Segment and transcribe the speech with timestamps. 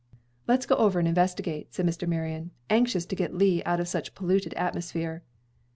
[0.47, 2.07] "Let's go over and investigate," said Mr.
[2.07, 5.21] Marion, anxious to get Lee out of such polluted atmosphere.